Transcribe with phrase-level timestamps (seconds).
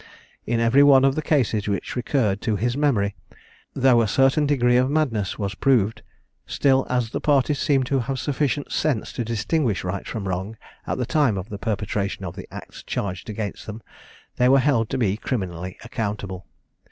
[0.47, 3.13] In every one of the cases which recurred to his memory,
[3.75, 6.01] though a certain degree of madness was proved,
[6.47, 10.97] still as the parties seemed to have sufficient sense to distinguish right from wrong at
[10.97, 13.83] the time of the perpetration of the acts charged against them,
[14.37, 16.47] they were held to be criminally accountable.